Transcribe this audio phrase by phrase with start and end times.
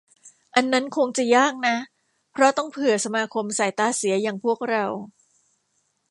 [0.55, 1.75] อันนั้นคงจะยากนะ
[2.31, 4.85] เพราะต้องเผื่อสมาคมสายตาเสียอย่างพวกเรา